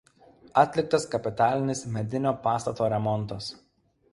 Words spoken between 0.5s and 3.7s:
Atliktas kapitalinis medinio pastato remontas.